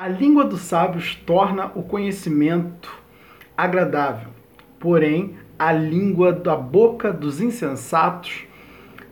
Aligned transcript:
A 0.00 0.08
língua 0.08 0.46
dos 0.46 0.62
sábios 0.62 1.14
torna 1.14 1.70
o 1.74 1.82
conhecimento 1.82 2.90
agradável, 3.54 4.30
porém 4.78 5.36
a 5.58 5.72
língua 5.72 6.32
da 6.32 6.56
boca 6.56 7.12
dos 7.12 7.38
insensatos 7.38 8.44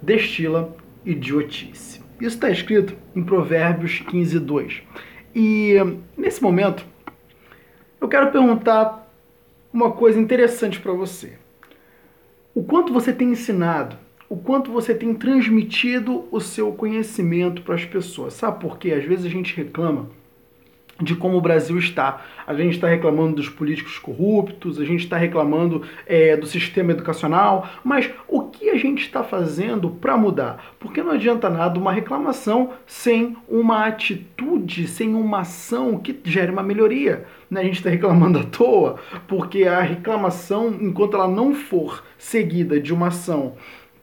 destila 0.00 0.74
idiotice. 1.04 2.00
Isso 2.18 2.36
está 2.36 2.48
escrito 2.48 2.96
em 3.14 3.22
Provérbios 3.22 4.00
15, 4.00 4.38
2. 4.38 4.82
E 5.34 5.74
nesse 6.16 6.42
momento, 6.42 6.86
eu 8.00 8.08
quero 8.08 8.32
perguntar 8.32 9.06
uma 9.70 9.92
coisa 9.92 10.18
interessante 10.18 10.80
para 10.80 10.92
você. 10.92 11.34
O 12.54 12.64
quanto 12.64 12.94
você 12.94 13.12
tem 13.12 13.32
ensinado, 13.32 13.94
o 14.26 14.38
quanto 14.38 14.72
você 14.72 14.94
tem 14.94 15.12
transmitido 15.12 16.24
o 16.30 16.40
seu 16.40 16.72
conhecimento 16.72 17.60
para 17.60 17.74
as 17.74 17.84
pessoas. 17.84 18.32
Sabe 18.32 18.58
por 18.58 18.78
quê? 18.78 18.92
Às 18.92 19.04
vezes 19.04 19.26
a 19.26 19.28
gente 19.28 19.54
reclama 19.54 20.16
de 21.00 21.14
como 21.14 21.36
o 21.36 21.40
Brasil 21.40 21.78
está. 21.78 22.24
A 22.46 22.54
gente 22.54 22.74
está 22.74 22.88
reclamando 22.88 23.36
dos 23.36 23.48
políticos 23.48 23.98
corruptos, 23.98 24.80
a 24.80 24.84
gente 24.84 25.04
está 25.04 25.16
reclamando 25.16 25.82
é, 26.06 26.36
do 26.36 26.46
sistema 26.46 26.92
educacional, 26.92 27.68
mas 27.84 28.10
o 28.26 28.42
que 28.42 28.70
a 28.70 28.76
gente 28.76 29.02
está 29.02 29.22
fazendo 29.22 29.90
para 29.90 30.16
mudar? 30.16 30.74
Porque 30.78 31.02
não 31.02 31.12
adianta 31.12 31.48
nada 31.48 31.78
uma 31.78 31.92
reclamação 31.92 32.72
sem 32.86 33.36
uma 33.48 33.86
atitude, 33.86 34.88
sem 34.88 35.14
uma 35.14 35.40
ação 35.40 35.98
que 35.98 36.18
gere 36.24 36.50
uma 36.50 36.62
melhoria. 36.62 37.26
Né? 37.50 37.60
A 37.60 37.64
gente 37.64 37.76
está 37.76 37.90
reclamando 37.90 38.40
à 38.40 38.44
toa, 38.44 38.98
porque 39.26 39.64
a 39.64 39.80
reclamação, 39.80 40.76
enquanto 40.80 41.14
ela 41.14 41.28
não 41.28 41.54
for 41.54 42.04
seguida 42.16 42.80
de 42.80 42.92
uma 42.92 43.08
ação 43.08 43.54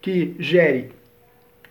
que 0.02 0.36
gere 0.40 0.92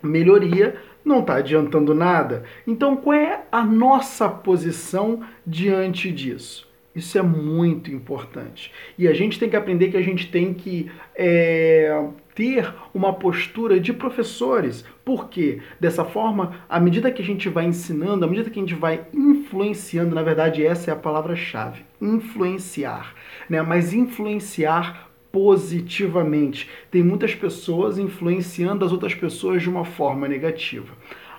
melhoria, 0.03 0.77
não 1.05 1.21
está 1.21 1.37
adiantando 1.37 1.95
nada. 1.95 2.45
Então, 2.67 2.97
qual 2.97 3.15
é 3.15 3.45
a 3.53 3.65
nossa 3.65 4.29
posição 4.29 5.21
diante 5.47 6.11
disso? 6.11 6.67
Isso 6.95 7.19
é 7.19 7.23
muito 7.23 7.91
importante. 7.91 8.73
E 8.97 9.09
a 9.09 9.13
gente 9.13 9.39
tem 9.39 9.51
que 9.51 9.57
aprender 9.57 9.91
que 9.91 9.97
a 9.97 10.03
gente 10.03 10.31
tem 10.31 10.55
que 10.55 10.89
é, 11.17 12.07
ter 12.37 12.73
uma 12.95 13.13
postura 13.13 13.81
de 13.81 13.93
professores. 13.93 14.85
Por 15.05 15.29
quê? 15.29 15.61
Dessa 15.81 16.05
forma, 16.05 16.61
à 16.69 16.79
medida 16.79 17.11
que 17.11 17.21
a 17.21 17.25
gente 17.25 17.49
vai 17.49 17.65
ensinando, 17.65 18.25
à 18.25 18.29
medida 18.29 18.49
que 18.49 18.61
a 18.61 18.63
gente 18.63 18.77
vai 18.77 19.07
influenciando, 19.13 20.15
na 20.15 20.23
verdade, 20.23 20.65
essa 20.65 20.93
é 20.93 20.95
a 20.95 20.97
palavra-chave: 20.97 21.85
influenciar. 22.01 23.13
Né? 23.51 23.61
Mas 23.61 23.93
influenciar 23.93 25.04
positivamente. 25.35 26.71
Tem 26.93 27.03
muitas 27.03 27.35
pessoas 27.35 27.99
influenciando 27.99 28.85
as 28.85 28.93
outras 28.93 29.17
pessoas 29.17 29.61
de 29.61 29.69
uma 29.69 29.85
forma 29.85 30.29
negativa. 30.29 30.95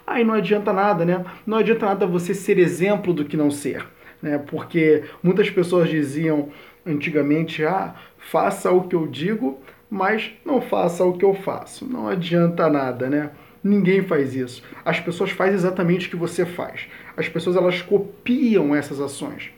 Aí 0.05 0.21
não 0.21 0.33
adianta 0.33 0.73
nada, 0.73 1.05
né? 1.05 1.23
Não 1.47 1.59
adianta 1.59 1.85
nada 1.85 2.05
você 2.05 2.33
ser 2.33 2.59
exemplo 2.59 3.13
do 3.13 3.23
que 3.23 3.37
não 3.37 3.49
ser, 3.49 3.87
né? 4.21 4.37
Porque 4.37 5.05
muitas 5.23 5.49
pessoas 5.49 5.89
diziam 5.89 6.49
antigamente, 6.85 7.63
ah, 7.63 7.95
faça 8.17 8.69
o 8.69 8.85
que 8.85 8.97
eu 8.97 9.07
digo, 9.07 9.61
mas 9.89 10.29
não 10.45 10.59
faça 10.59 11.05
o 11.05 11.17
que 11.17 11.23
eu 11.23 11.33
faço. 11.33 11.89
Não 11.89 12.09
adianta 12.09 12.69
nada, 12.69 13.09
né? 13.09 13.31
Ninguém 13.63 14.03
faz 14.03 14.35
isso. 14.35 14.61
As 14.83 14.99
pessoas 14.99 15.31
fazem 15.31 15.55
exatamente 15.55 16.07
o 16.07 16.09
que 16.09 16.17
você 16.17 16.45
faz. 16.45 16.81
As 17.15 17.29
pessoas 17.29 17.55
elas 17.55 17.81
copiam 17.81 18.75
essas 18.75 18.99
ações. 18.99 19.51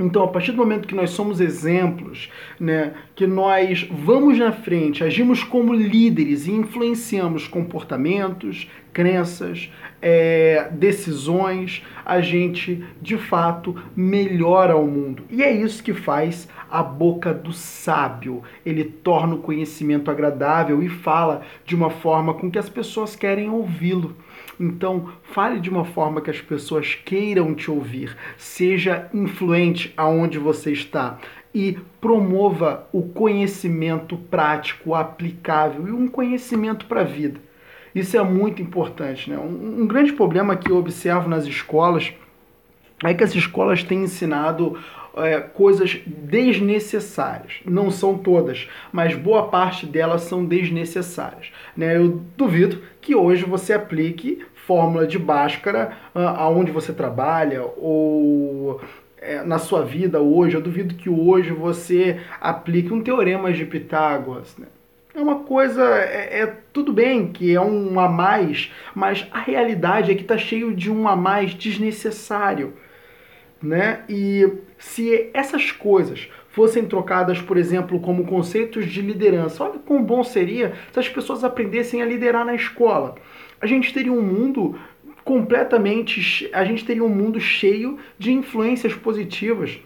Então, 0.00 0.24
a 0.24 0.28
partir 0.28 0.52
do 0.52 0.58
momento 0.58 0.88
que 0.88 0.94
nós 0.94 1.10
somos 1.10 1.40
exemplos, 1.40 2.30
né, 2.58 2.94
que 3.14 3.26
nós 3.26 3.86
vamos 3.90 4.38
na 4.38 4.50
frente, 4.50 5.04
agimos 5.04 5.44
como 5.44 5.74
líderes 5.74 6.46
e 6.46 6.52
influenciamos 6.52 7.46
comportamentos, 7.46 8.66
crenças, 8.92 9.70
é, 10.02 10.68
decisões, 10.72 11.82
a 12.04 12.20
gente 12.20 12.84
de 13.00 13.16
fato 13.16 13.76
melhora 13.94 14.76
o 14.76 14.86
mundo. 14.86 15.24
E 15.30 15.42
é 15.42 15.52
isso 15.52 15.82
que 15.82 15.92
faz 15.92 16.48
a 16.70 16.82
boca 16.82 17.32
do 17.32 17.52
sábio. 17.52 18.42
Ele 18.64 18.84
torna 18.84 19.34
o 19.34 19.42
conhecimento 19.42 20.10
agradável 20.10 20.82
e 20.82 20.88
fala 20.88 21.42
de 21.64 21.74
uma 21.74 21.90
forma 21.90 22.34
com 22.34 22.50
que 22.50 22.58
as 22.58 22.68
pessoas 22.68 23.14
querem 23.14 23.50
ouvi-lo. 23.50 24.16
Então, 24.58 25.10
fale 25.22 25.58
de 25.58 25.70
uma 25.70 25.84
forma 25.84 26.20
que 26.20 26.30
as 26.30 26.40
pessoas 26.40 26.94
queiram 26.94 27.54
te 27.54 27.70
ouvir. 27.70 28.16
Seja 28.36 29.08
influente 29.12 29.92
aonde 29.96 30.38
você 30.38 30.72
está 30.72 31.18
e 31.54 31.78
promova 32.00 32.88
o 32.92 33.02
conhecimento 33.02 34.16
prático, 34.16 34.94
aplicável 34.94 35.88
e 35.88 35.92
um 35.92 36.06
conhecimento 36.06 36.86
para 36.86 37.00
a 37.00 37.04
vida. 37.04 37.40
Isso 37.94 38.16
é 38.16 38.22
muito 38.22 38.62
importante. 38.62 39.30
Né? 39.30 39.38
Um, 39.38 39.82
um 39.82 39.86
grande 39.86 40.12
problema 40.12 40.56
que 40.56 40.70
eu 40.70 40.76
observo 40.76 41.28
nas 41.28 41.46
escolas 41.46 42.12
é 43.04 43.14
que 43.14 43.24
as 43.24 43.34
escolas 43.34 43.82
têm 43.82 44.04
ensinado 44.04 44.78
é, 45.16 45.40
coisas 45.40 46.00
desnecessárias. 46.06 47.54
Não 47.64 47.90
são 47.90 48.16
todas, 48.16 48.68
mas 48.92 49.14
boa 49.14 49.48
parte 49.48 49.86
delas 49.86 50.22
são 50.22 50.44
desnecessárias. 50.44 51.50
Né? 51.76 51.96
Eu 51.96 52.20
duvido 52.36 52.82
que 53.00 53.14
hoje 53.14 53.44
você 53.44 53.72
aplique 53.72 54.44
fórmula 54.66 55.06
de 55.06 55.18
Bhaskara 55.18 55.96
ah, 56.14 56.42
aonde 56.42 56.70
você 56.70 56.92
trabalha 56.92 57.62
ou 57.76 58.80
é, 59.18 59.42
na 59.42 59.58
sua 59.58 59.84
vida 59.84 60.20
hoje. 60.20 60.54
Eu 60.54 60.60
duvido 60.60 60.94
que 60.94 61.10
hoje 61.10 61.50
você 61.50 62.20
aplique 62.40 62.92
um 62.92 63.02
teorema 63.02 63.52
de 63.52 63.64
Pitágoras. 63.64 64.56
Né? 64.56 64.66
É 65.20 65.22
uma 65.22 65.40
coisa, 65.40 65.82
é, 65.82 66.40
é, 66.40 66.56
tudo 66.72 66.92
bem 66.92 67.30
que 67.30 67.54
é 67.54 67.60
um 67.60 68.00
a 68.00 68.08
mais, 68.08 68.72
mas 68.94 69.26
a 69.30 69.38
realidade 69.38 70.10
é 70.10 70.14
que 70.14 70.22
está 70.22 70.38
cheio 70.38 70.74
de 70.74 70.90
um 70.90 71.06
a 71.06 71.14
mais 71.14 71.52
desnecessário, 71.52 72.72
né? 73.62 74.02
E 74.08 74.50
se 74.78 75.28
essas 75.34 75.70
coisas 75.70 76.28
fossem 76.48 76.86
trocadas, 76.86 77.40
por 77.40 77.58
exemplo, 77.58 78.00
como 78.00 78.26
conceitos 78.26 78.86
de 78.86 79.02
liderança, 79.02 79.62
olha 79.62 79.78
quão 79.78 80.02
bom 80.02 80.24
seria 80.24 80.72
se 80.90 80.98
as 80.98 81.08
pessoas 81.08 81.44
aprendessem 81.44 82.00
a 82.00 82.06
liderar 82.06 82.44
na 82.44 82.54
escola 82.54 83.14
a 83.60 83.66
gente 83.66 83.92
teria 83.92 84.12
um 84.12 84.22
mundo 84.22 84.78
completamente, 85.22 86.48
a 86.52 86.64
gente 86.64 86.84
teria 86.84 87.04
um 87.04 87.08
mundo 87.08 87.38
cheio 87.38 87.98
de 88.18 88.32
influências 88.32 88.94
positivas. 88.94 89.78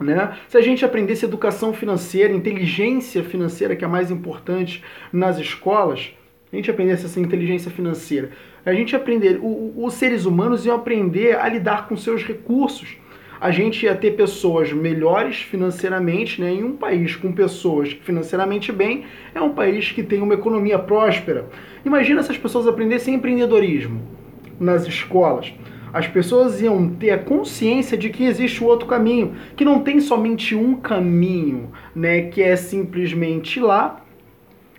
Né? 0.00 0.34
Se 0.48 0.56
a 0.56 0.62
gente 0.62 0.82
aprendesse 0.82 1.26
educação 1.26 1.74
financeira, 1.74 2.32
inteligência 2.32 3.22
financeira, 3.22 3.76
que 3.76 3.84
é 3.84 3.86
a 3.86 3.90
mais 3.90 4.10
importante 4.10 4.82
nas 5.12 5.38
escolas, 5.38 6.14
a 6.50 6.56
gente 6.56 6.70
aprendesse 6.70 7.04
essa 7.04 7.20
inteligência 7.20 7.70
financeira, 7.70 8.30
a 8.64 8.72
gente 8.72 8.96
aprender, 8.96 9.38
os 9.42 9.94
seres 9.94 10.24
humanos 10.24 10.64
iam 10.64 10.74
aprender 10.74 11.38
a 11.38 11.48
lidar 11.48 11.86
com 11.86 11.96
seus 11.96 12.24
recursos. 12.24 12.96
A 13.40 13.50
gente 13.50 13.86
ia 13.86 13.94
ter 13.94 14.12
pessoas 14.12 14.70
melhores 14.70 15.36
financeiramente, 15.36 16.42
né? 16.42 16.52
Em 16.52 16.62
um 16.62 16.76
país 16.76 17.16
com 17.16 17.32
pessoas 17.32 17.92
financeiramente 17.92 18.70
bem, 18.70 19.04
é 19.34 19.40
um 19.40 19.54
país 19.54 19.90
que 19.92 20.02
tem 20.02 20.20
uma 20.20 20.34
economia 20.34 20.78
próspera. 20.78 21.46
Imagina 21.82 22.22
se 22.22 22.30
as 22.30 22.36
pessoas 22.36 22.66
aprendessem 22.66 23.14
empreendedorismo 23.14 24.02
nas 24.58 24.86
escolas. 24.86 25.54
As 25.92 26.06
pessoas 26.06 26.60
iam 26.60 26.88
ter 26.88 27.10
a 27.10 27.18
consciência 27.18 27.96
de 27.96 28.10
que 28.10 28.24
existe 28.24 28.62
o 28.62 28.66
outro 28.66 28.86
caminho, 28.86 29.34
que 29.56 29.64
não 29.64 29.80
tem 29.80 30.00
somente 30.00 30.54
um 30.54 30.76
caminho, 30.76 31.70
né, 31.94 32.22
que 32.22 32.42
é 32.42 32.56
simplesmente 32.56 33.58
ir 33.58 33.62
lá 33.62 34.00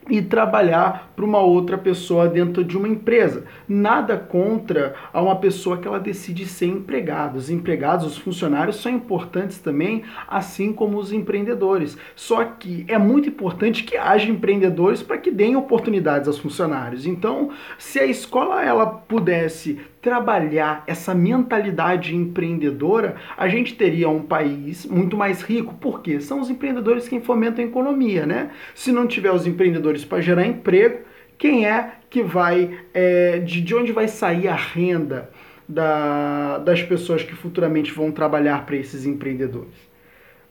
e 0.09 0.21
trabalhar 0.21 1.13
para 1.15 1.23
uma 1.23 1.39
outra 1.39 1.77
pessoa 1.77 2.27
dentro 2.27 2.63
de 2.63 2.77
uma 2.77 2.87
empresa. 2.87 3.45
Nada 3.67 4.17
contra 4.17 4.95
a 5.13 5.21
uma 5.21 5.35
pessoa 5.35 5.77
que 5.77 5.87
ela 5.87 5.99
decide 5.99 6.45
ser 6.45 6.65
empregada. 6.65 7.37
Os 7.37 7.49
empregados, 7.49 8.05
os 8.05 8.17
funcionários 8.17 8.77
são 8.77 8.91
importantes 8.91 9.59
também, 9.59 10.03
assim 10.27 10.73
como 10.73 10.97
os 10.97 11.13
empreendedores. 11.13 11.97
Só 12.15 12.43
que 12.43 12.83
é 12.87 12.97
muito 12.97 13.29
importante 13.29 13.83
que 13.83 13.95
haja 13.95 14.29
empreendedores 14.29 15.03
para 15.03 15.17
que 15.17 15.31
deem 15.31 15.55
oportunidades 15.55 16.27
aos 16.27 16.39
funcionários. 16.39 17.05
Então, 17.05 17.49
se 17.77 17.99
a 17.99 18.05
escola 18.05 18.63
ela 18.63 18.85
pudesse 18.85 19.79
trabalhar 20.01 20.83
essa 20.87 21.13
mentalidade 21.13 22.15
empreendedora, 22.15 23.15
a 23.37 23.47
gente 23.47 23.75
teria 23.75 24.09
um 24.09 24.23
país 24.23 24.85
muito 24.85 25.15
mais 25.15 25.43
rico. 25.43 25.75
Por 25.75 26.01
quê? 26.01 26.19
São 26.19 26.39
os 26.39 26.49
empreendedores 26.49 27.07
quem 27.07 27.21
fomentam 27.21 27.63
a 27.63 27.67
economia, 27.67 28.25
né? 28.25 28.49
Se 28.73 28.91
não 28.91 29.05
tiver 29.05 29.31
os 29.31 29.45
empreendedores 29.45 30.03
para 30.03 30.19
gerar 30.19 30.45
emprego, 30.45 30.99
quem 31.37 31.67
é 31.67 31.91
que 32.09 32.23
vai, 32.23 32.79
é, 32.93 33.39
de, 33.39 33.61
de 33.61 33.75
onde 33.75 33.91
vai 33.91 34.07
sair 34.07 34.47
a 34.47 34.55
renda 34.55 35.29
da, 35.69 36.57
das 36.57 36.81
pessoas 36.81 37.23
que 37.23 37.35
futuramente 37.35 37.91
vão 37.91 38.11
trabalhar 38.11 38.65
para 38.65 38.75
esses 38.75 39.05
empreendedores? 39.05 39.91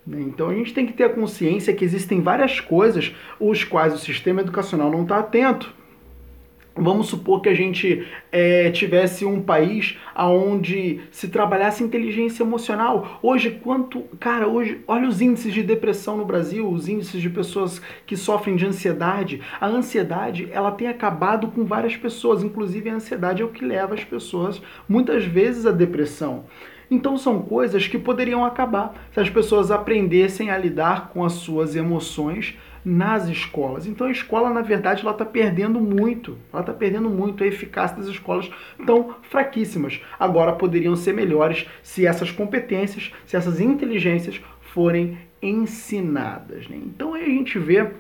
Né? 0.07 0.21
Então 0.21 0.49
a 0.49 0.55
gente 0.55 0.73
tem 0.73 0.87
que 0.87 0.93
ter 0.93 1.05
a 1.05 1.09
consciência 1.09 1.75
que 1.75 1.85
existem 1.85 2.21
várias 2.21 2.61
coisas 2.61 3.15
os 3.39 3.65
quais 3.65 3.93
o 3.93 3.99
sistema 3.99 4.41
educacional 4.43 4.91
não 4.91 5.03
está 5.03 5.19
atento 5.19 5.80
Vamos 6.77 7.09
supor 7.09 7.41
que 7.41 7.49
a 7.49 7.55
gente 7.55 8.07
é, 8.31 8.71
tivesse 8.71 9.25
um 9.25 9.43
país 9.43 9.99
onde 10.17 11.01
se 11.11 11.29
trabalhasse 11.29 11.83
inteligência 11.83 12.45
emocional. 12.45 13.19
Hoje, 13.23 13.51
quanto. 13.51 14.03
Cara, 14.21 14.47
hoje, 14.47 14.81
olha 14.87 15.09
os 15.09 15.21
índices 15.21 15.53
de 15.53 15.63
depressão 15.63 16.17
no 16.17 16.25
Brasil, 16.25 16.69
os 16.71 16.89
índices 16.89 17.21
de 17.21 17.29
pessoas 17.29 17.83
que 18.07 18.17
sofrem 18.17 18.55
de 18.55 18.67
ansiedade. 18.67 19.41
A 19.61 19.67
ansiedade, 19.67 20.49
ela 20.53 20.71
tem 20.71 20.87
acabado 20.87 21.49
com 21.49 21.65
várias 21.65 21.97
pessoas, 21.97 22.43
inclusive 22.43 22.89
a 22.89 22.95
ansiedade 22.95 23.43
é 23.43 23.45
o 23.45 23.49
que 23.49 23.65
leva 23.65 23.95
as 23.95 24.05
pessoas, 24.05 24.63
muitas 24.89 25.25
vezes, 25.25 25.67
à 25.67 25.73
depressão. 25.73 26.45
Então 26.91 27.17
são 27.17 27.43
coisas 27.43 27.87
que 27.87 27.99
poderiam 27.99 28.45
acabar 28.45 28.95
se 29.13 29.21
as 29.21 29.31
pessoas 29.31 29.71
aprendessem 29.71 30.51
a 30.51 30.59
lidar 30.59 31.11
com 31.11 31.25
as 31.25 31.35
suas 31.35 31.77
emoções 31.77 32.57
nas 32.85 33.29
escolas. 33.29 33.87
Então 33.87 34.07
a 34.07 34.11
escola, 34.11 34.51
na 34.51 34.63
verdade, 34.63 35.03
ela 35.03 35.13
está 35.13 35.25
perdendo 35.25 35.81
muito. 35.81 36.37
Ela 36.53 36.63
está 36.63 36.73
perdendo 36.73 37.11
muito. 37.11 37.45
A 37.45 37.47
eficácia 37.47 37.97
das 37.97 38.07
escolas 38.07 38.51
estão 38.79 39.15
fraquíssimas. 39.23 40.01
Agora 40.19 40.53
poderiam 40.53 40.97
ser 40.97 41.13
melhores 41.13 41.67
se 41.83 42.07
essas 42.07 42.31
competências, 42.31 43.13
se 43.27 43.37
essas 43.37 43.61
inteligências 43.61 44.41
forem 44.61 45.19
ensinadas. 45.43 46.69
Né? 46.69 46.79
Então 46.85 47.15
aí 47.15 47.25
a 47.25 47.29
gente 47.29 47.59
vê 47.59 47.91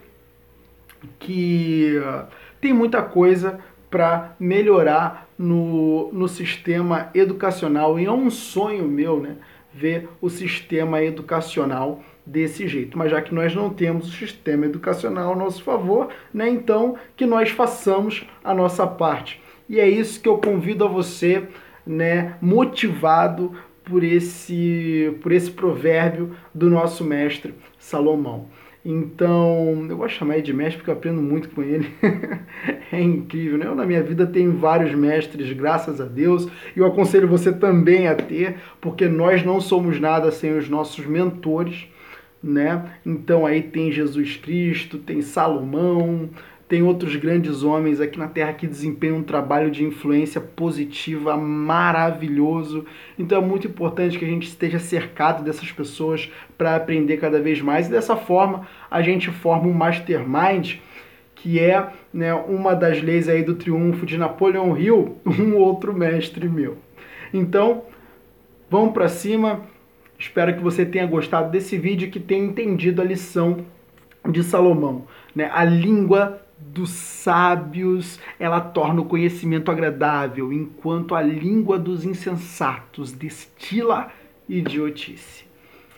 que 1.18 1.98
uh, 1.98 2.26
tem 2.60 2.72
muita 2.72 3.02
coisa 3.02 3.58
para 3.90 4.36
melhorar 4.38 5.28
no, 5.36 6.12
no 6.12 6.28
sistema 6.28 7.10
educacional 7.14 7.98
e 7.98 8.04
é 8.04 8.12
um 8.12 8.30
sonho 8.30 8.86
meu, 8.86 9.20
né, 9.20 9.36
ver 9.74 10.08
o 10.20 10.30
sistema 10.30 11.02
educacional 11.02 12.02
desse 12.24 12.66
jeito. 12.68 12.96
Mas 12.96 13.10
já 13.10 13.20
que 13.20 13.34
nós 13.34 13.54
não 13.54 13.70
temos 13.70 14.08
o 14.08 14.12
sistema 14.12 14.66
educacional 14.66 15.32
a 15.32 15.36
nosso 15.36 15.62
favor, 15.62 16.08
né, 16.32 16.48
então 16.48 16.96
que 17.16 17.26
nós 17.26 17.50
façamos 17.50 18.26
a 18.42 18.54
nossa 18.54 18.86
parte. 18.86 19.42
E 19.68 19.78
é 19.78 19.88
isso 19.88 20.20
que 20.20 20.28
eu 20.28 20.38
convido 20.38 20.84
a 20.84 20.88
você, 20.88 21.44
né, 21.86 22.36
motivado 22.40 23.52
por 23.84 24.04
esse 24.04 25.16
por 25.22 25.32
esse 25.32 25.50
provérbio 25.50 26.36
do 26.54 26.70
nosso 26.70 27.04
mestre 27.04 27.54
Salomão. 27.78 28.48
Então, 28.84 29.86
eu 29.90 29.96
vou 29.96 30.08
chamar 30.08 30.34
ele 30.34 30.42
de 30.42 30.54
mestre 30.54 30.78
porque 30.78 30.90
eu 30.90 30.94
aprendo 30.94 31.20
muito 31.20 31.50
com 31.50 31.62
ele. 31.62 31.92
é 32.90 33.00
incrível, 33.00 33.58
né? 33.58 33.66
Eu 33.66 33.74
na 33.74 33.84
minha 33.84 34.02
vida 34.02 34.26
tenho 34.26 34.52
vários 34.52 34.94
mestres, 34.94 35.52
graças 35.52 36.00
a 36.00 36.06
Deus, 36.06 36.48
e 36.74 36.78
eu 36.78 36.86
aconselho 36.86 37.28
você 37.28 37.52
também 37.52 38.08
a 38.08 38.14
ter, 38.14 38.56
porque 38.80 39.06
nós 39.06 39.44
não 39.44 39.60
somos 39.60 40.00
nada 40.00 40.30
sem 40.30 40.56
os 40.56 40.68
nossos 40.68 41.04
mentores, 41.04 41.88
né? 42.42 42.92
Então 43.04 43.46
aí 43.46 43.62
tem 43.62 43.92
Jesus 43.92 44.36
Cristo, 44.36 44.98
tem 44.98 45.22
Salomão, 45.22 46.30
tem 46.70 46.82
outros 46.82 47.16
grandes 47.16 47.64
homens 47.64 48.00
aqui 48.00 48.16
na 48.16 48.28
Terra 48.28 48.52
que 48.52 48.64
desempenham 48.64 49.16
um 49.16 49.22
trabalho 49.24 49.72
de 49.72 49.82
influência 49.82 50.40
positiva 50.40 51.36
maravilhoso. 51.36 52.86
Então 53.18 53.42
é 53.42 53.44
muito 53.44 53.66
importante 53.66 54.16
que 54.16 54.24
a 54.24 54.28
gente 54.28 54.46
esteja 54.46 54.78
cercado 54.78 55.42
dessas 55.42 55.72
pessoas 55.72 56.30
para 56.56 56.76
aprender 56.76 57.16
cada 57.16 57.40
vez 57.40 57.60
mais. 57.60 57.88
E 57.88 57.90
dessa 57.90 58.14
forma 58.14 58.68
a 58.88 59.02
gente 59.02 59.30
forma 59.30 59.66
um 59.66 59.72
mastermind 59.72 60.76
que 61.34 61.58
é 61.58 61.88
né, 62.12 62.34
uma 62.34 62.74
das 62.76 63.02
leis 63.02 63.28
aí 63.28 63.42
do 63.42 63.54
triunfo 63.54 64.06
de 64.06 64.18
Napoleão 64.18 64.78
Hill, 64.78 65.16
um 65.26 65.56
outro 65.56 65.92
mestre 65.92 66.48
meu. 66.48 66.78
Então, 67.32 67.82
vamos 68.70 68.92
para 68.92 69.08
cima. 69.08 69.62
Espero 70.20 70.54
que 70.54 70.62
você 70.62 70.84
tenha 70.84 71.06
gostado 71.06 71.50
desse 71.50 71.78
vídeo 71.78 72.06
e 72.06 72.10
que 72.10 72.20
tenha 72.20 72.44
entendido 72.44 73.00
a 73.00 73.04
lição 73.04 73.64
de 74.28 74.44
Salomão. 74.44 75.06
Né? 75.34 75.50
A 75.50 75.64
língua 75.64 76.42
dos 76.58 76.90
sábios 76.90 78.20
ela 78.38 78.60
torna 78.60 79.00
o 79.00 79.06
conhecimento 79.06 79.70
agradável, 79.70 80.52
enquanto 80.52 81.14
a 81.14 81.22
língua 81.22 81.78
dos 81.78 82.04
insensatos 82.04 83.12
destila 83.12 84.12
idiotice. 84.46 85.48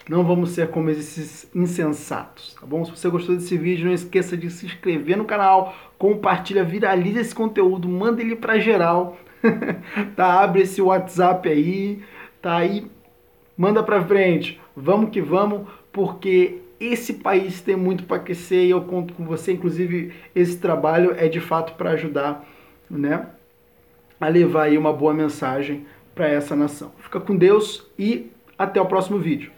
Não 0.09 0.23
vamos 0.23 0.51
ser 0.51 0.69
como 0.69 0.89
esses 0.91 1.51
insensatos, 1.53 2.55
tá 2.55 2.65
bom? 2.65 2.85
Se 2.85 2.93
você 2.93 3.09
gostou 3.09 3.35
desse 3.35 3.59
vídeo, 3.59 3.87
não 3.87 3.93
esqueça 3.93 4.37
de 4.37 4.51
se 4.51 4.67
inscrever 4.67 5.17
no 5.17 5.25
canal, 5.25 5.75
compartilha, 5.99 6.63
viraliza 6.63 7.21
esse 7.21 7.35
conteúdo, 7.35 7.89
manda 7.89 8.21
ele 8.21 8.37
para 8.37 8.61
geral, 8.61 9.17
tá? 10.15 10.43
Abre 10.43 10.63
esse 10.63 10.81
WhatsApp 10.81 11.49
aí, 11.49 12.03
tá 12.41 12.57
aí, 12.57 12.87
manda 13.57 13.83
para 13.83 14.05
frente. 14.05 14.61
Vamos 14.77 15.11
que 15.11 15.21
vamos, 15.21 15.69
porque 15.93 16.59
esse 16.81 17.15
país 17.15 17.61
tem 17.61 17.77
muito 17.77 18.05
para 18.05 18.17
aquecer 18.17 18.65
e 18.65 18.71
eu 18.71 18.83
conto 18.83 19.15
com 19.15 19.25
você. 19.25 19.53
Inclusive, 19.53 20.13
esse 20.35 20.59
trabalho 20.59 21.15
é 21.17 21.29
de 21.29 21.41
fato 21.41 21.75
para 21.75 21.91
ajudar 21.91 22.45
né, 22.91 23.27
a 24.21 24.29
levar 24.29 24.65
aí 24.65 24.77
uma 24.77 24.93
boa 24.93 25.15
mensagem 25.15 25.87
para 26.15 26.29
essa 26.29 26.57
nação. 26.57 26.93
Fica 26.99 27.21
com 27.21 27.37
Deus 27.37 27.87
e 27.99 28.31
até 28.59 28.81
o 28.81 28.87
próximo 28.87 29.19
vídeo. 29.19 29.51